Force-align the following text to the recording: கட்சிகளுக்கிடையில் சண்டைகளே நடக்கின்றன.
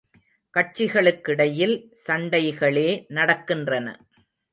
கட்சிகளுக்கிடையில் 0.53 1.75
சண்டைகளே 2.07 2.87
நடக்கின்றன. 3.09 3.87